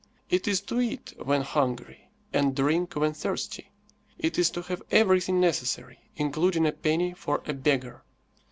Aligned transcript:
It 0.31 0.47
is 0.47 0.61
to 0.61 0.81
eat 0.81 1.13
when 1.23 1.43
hungry 1.43 2.09
and 2.33 2.55
drink 2.55 2.95
when 2.95 3.13
thirsty. 3.13 3.69
It 4.17 4.39
is 4.39 4.49
to 4.49 4.63
have 4.63 4.81
everything 4.89 5.39
necessary, 5.39 5.99
including 6.15 6.65
a 6.65 6.71
penny 6.71 7.13
for 7.13 7.43
a 7.45 7.53
beggar. 7.53 8.03